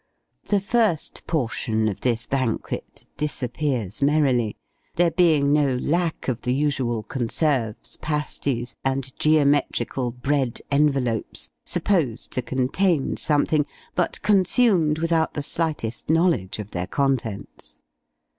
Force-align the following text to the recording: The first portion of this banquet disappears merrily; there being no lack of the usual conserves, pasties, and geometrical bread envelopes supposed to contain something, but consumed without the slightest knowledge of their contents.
The 0.47 0.59
first 0.59 1.27
portion 1.27 1.87
of 1.87 2.01
this 2.01 2.25
banquet 2.25 3.07
disappears 3.17 4.01
merrily; 4.01 4.57
there 4.95 5.11
being 5.11 5.53
no 5.53 5.75
lack 5.75 6.27
of 6.27 6.41
the 6.41 6.55
usual 6.55 7.03
conserves, 7.03 7.97
pasties, 7.97 8.73
and 8.83 9.13
geometrical 9.19 10.09
bread 10.11 10.59
envelopes 10.71 11.51
supposed 11.65 12.31
to 12.31 12.41
contain 12.41 13.15
something, 13.15 13.67
but 13.93 14.19
consumed 14.23 14.97
without 14.97 15.35
the 15.35 15.43
slightest 15.43 16.09
knowledge 16.09 16.57
of 16.57 16.71
their 16.71 16.87
contents. 16.87 17.77